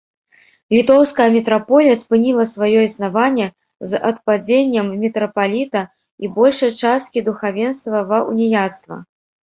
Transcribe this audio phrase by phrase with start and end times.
[0.75, 3.45] Літоўская мітраполія спыніла сваё існаванне
[3.91, 5.81] з адпадзеннем мітрапаліта
[6.25, 8.95] і большай часткі духавенства ва ўніяцтва.